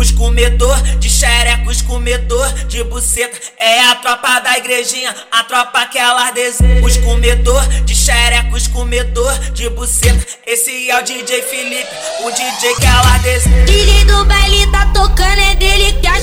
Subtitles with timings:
[0.00, 3.38] Os comedor de xereca, os comedor de buceta.
[3.58, 6.82] É a tropa da igrejinha, a tropa que elas desejam.
[6.82, 10.26] Os comedor de xereca, os comedor de buceta.
[10.46, 11.90] Esse é o DJ Felipe,
[12.24, 13.64] o DJ que elas desejam.
[13.66, 16.19] DJ do baile tá tocando, é dele que as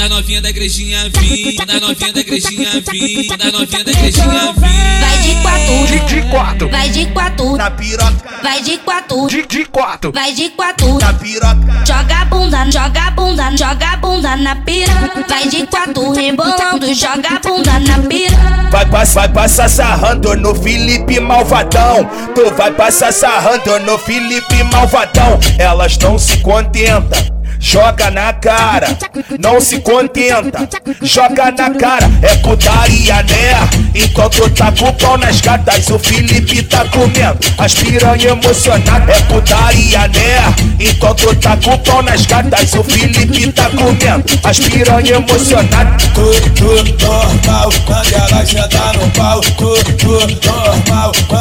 [0.00, 3.84] manda a novinha da igrejinha vir, manda a novinha da igrejinha vir, manda a novinha
[3.84, 5.00] da igrejinha vir.
[5.00, 8.40] Vai de quatro, De, de quatro, vai de quatro, na piroca.
[8.42, 10.98] vai de quatro, De, de quatro, vai de quatro.
[10.98, 11.84] na piroca.
[11.86, 15.10] Joga a bunda, joga a bunda, joga a bunda na piranha.
[15.28, 18.68] Vai de quatro rebolando, joga a bunda na piranha.
[18.70, 22.08] Vai, pass, vai passar sarrando no Felipe Malvadão.
[22.34, 25.38] Tu vai passar sarrando no Felipe Malvadão.
[25.58, 27.39] Elas não se contentam.
[27.62, 28.96] Joga na cara,
[29.38, 30.66] não se contenta.
[31.02, 33.68] Joga na cara, é putaria, né?
[33.94, 37.38] Enquanto tá com o pau nas gatas, o Felipe tá comendo.
[37.58, 40.54] As piranha emocionada, é putaria, né?
[40.80, 44.24] Enquanto tá com o pau nas gatas, o Felipe tá comendo.
[44.42, 45.96] As piranha emocionada.
[46.14, 51.39] tudo normal quando ela senta no pau, tudo normal quando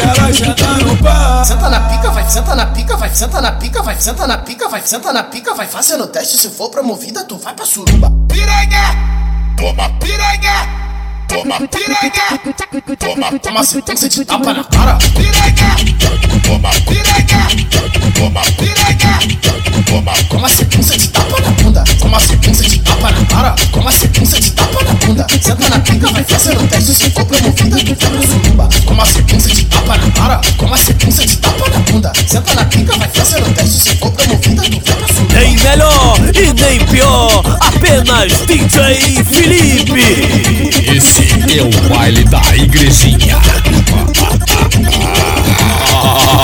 [0.00, 1.44] ela senta no pau.
[1.44, 4.68] Senta na pica, vai, senta na pica, vai, senta na pica, vai, senta na pica,
[4.68, 8.10] vai, senta na pica, vai, fazendo teste, se for promovida, tu vai pra suruba.
[8.28, 8.94] Piranha,
[9.56, 10.88] toma piranha.
[11.28, 12.10] Toma piranha,
[12.98, 14.96] toma, Toma sequência de tapa na cara.
[15.14, 15.76] piranha,
[16.42, 17.48] toma piranha,
[18.14, 19.18] toma piranha,
[19.84, 21.84] toma, Toma sequência de tapa na bunda.
[22.00, 23.54] Toma sequência de tapa na cara.
[23.72, 25.26] Toma sequência de tapa na bunda.
[25.42, 28.68] Senta na pica, vai fazendo teste, se for promovida, tu vai pra suruba.
[28.86, 29.37] Toma sequência
[29.88, 30.40] tapa na cara.
[30.58, 32.12] Toma sequência de tapa na bunda.
[32.26, 34.96] Senta na pica, vai fazendo teste, se for promovida, tu vai
[35.28, 35.40] pra.
[35.40, 40.02] Nem melhor e nem pior, apenas DJ Felipe.
[40.94, 41.22] Esse
[41.58, 43.38] é o baile da igrejinha.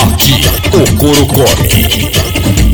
[0.03, 2.11] Aqui o couro come.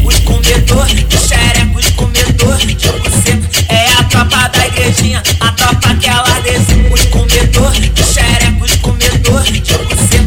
[0.04, 3.48] Os comedor de xereca, os comedor de buceta.
[3.68, 6.92] É a tropa da igrejinha, a tropa que elas desejam.
[6.92, 10.19] Os comedor de xereca, os comedor de buceta.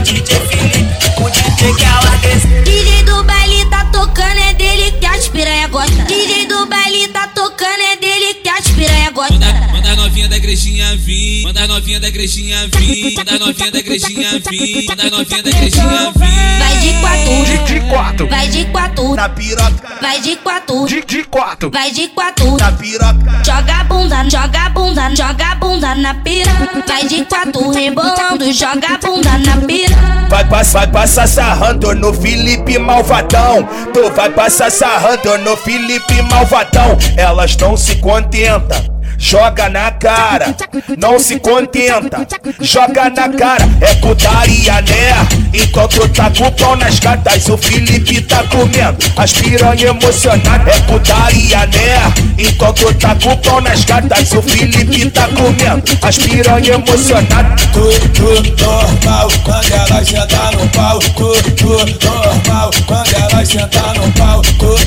[0.00, 2.62] O DJ Felipe, o DJ que elas desejam.
[2.64, 6.02] DJ do baile tá tocando, é dele que as piranha gosta.
[6.04, 9.34] DJ do baile tá tocando, é dele que as piranha gosta.
[9.34, 13.38] Manda, manda a novinha da igrejinha vir, manda a novinha da igrejinha vir, manda a
[13.38, 16.30] novinha da igrejinha vir, manda a novinha da igrejinha vir.
[16.58, 19.98] Vai de quatro, De, de quatro, vai de quatro, na piroca.
[20.00, 22.56] vai de quatro, De, de quatro, vai de quatro.
[22.56, 23.42] na piroca.
[23.44, 23.79] Joga a
[24.28, 26.68] joga bunda, joga bunda na piranha.
[26.86, 30.26] Vai de quatro rebolando, joga bunda na piranha.
[30.28, 33.68] Vai, pass, vai passar sarrando no Felipe Malvadão.
[33.92, 36.96] Tu vai passar sarrando no Felipe Malvadão.
[37.16, 38.99] Elas não se contentam.
[39.22, 40.56] Joga na cara,
[40.96, 42.26] não se contenta.
[42.58, 45.28] Joga na cara, é putaria, né?
[45.52, 48.96] Enquanto tá com o pau nas gatas, o Felipe tá comendo.
[49.18, 52.12] As piranha emocionada, é putaria, né?
[52.38, 55.82] Enquanto tá com o pau nas gatas, o Felipe tá comendo.
[56.00, 57.56] As piranha emocionada.
[57.74, 64.79] tudo normal quando ela senta no pau, tudo normal quando ela senta no pau, tudo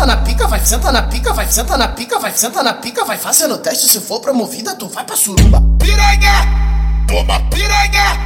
[0.00, 3.04] senta na pica, vai, senta na pica, vai, senta na pica, vai, senta na pica,
[3.04, 5.62] vai fazendo teste, se for promovida, tu vai pra suruba.
[5.78, 6.48] Piranha,
[7.06, 8.18] toma piranha,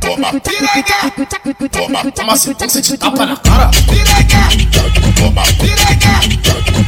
[0.00, 1.12] toma piranha,
[1.70, 3.70] toma, Toma sequência de tapa na cara.
[3.86, 4.48] piranha,
[5.14, 6.20] toma piranha,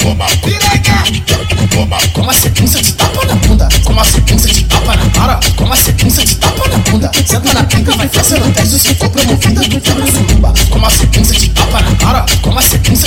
[0.02, 1.24] toma piranha,
[1.70, 3.68] toma, Toma sequência de tapa na bunda.
[3.84, 5.40] Toma sequência de tapa na cara.
[5.56, 7.10] Toma sequência de tapa na bunda.
[7.24, 10.54] Senta na pica, vai fazendo teste, se for promovida, tu vai pra suruba.
[10.70, 12.26] Toma sequência de tapa na cara.
[12.42, 13.03] Toma na bunda.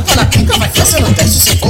[0.00, 1.69] Senta na pica, vai fazendo teste, se for